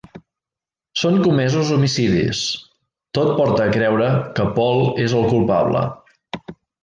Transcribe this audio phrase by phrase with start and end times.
[1.01, 2.39] Són comesos homicidis:
[3.19, 5.85] tot porta a creure que Paul és el culpable.